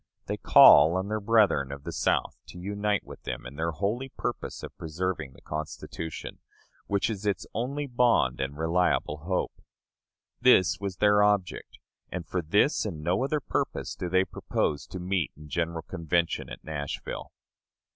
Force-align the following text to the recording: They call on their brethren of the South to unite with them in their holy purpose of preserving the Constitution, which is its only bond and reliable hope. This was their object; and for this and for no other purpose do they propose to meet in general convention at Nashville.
They 0.25 0.37
call 0.37 0.97
on 0.97 1.09
their 1.09 1.19
brethren 1.19 1.71
of 1.71 1.83
the 1.83 1.91
South 1.91 2.35
to 2.47 2.57
unite 2.57 3.03
with 3.03 3.21
them 3.21 3.45
in 3.45 3.55
their 3.55 3.69
holy 3.69 4.09
purpose 4.09 4.63
of 4.63 4.75
preserving 4.75 5.33
the 5.33 5.43
Constitution, 5.43 6.39
which 6.87 7.07
is 7.07 7.27
its 7.27 7.45
only 7.53 7.85
bond 7.85 8.41
and 8.41 8.57
reliable 8.57 9.17
hope. 9.17 9.61
This 10.41 10.79
was 10.79 10.95
their 10.95 11.21
object; 11.21 11.77
and 12.11 12.25
for 12.27 12.41
this 12.41 12.83
and 12.83 12.97
for 12.97 13.03
no 13.03 13.23
other 13.23 13.39
purpose 13.39 13.93
do 13.93 14.09
they 14.09 14.25
propose 14.25 14.87
to 14.87 14.97
meet 14.99 15.33
in 15.37 15.49
general 15.49 15.83
convention 15.83 16.49
at 16.49 16.63
Nashville. 16.63 17.31